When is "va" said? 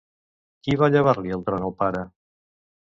0.83-0.89